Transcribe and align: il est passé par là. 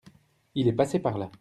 il 0.55 0.67
est 0.67 0.73
passé 0.73 0.97
par 0.97 1.19
là. 1.19 1.29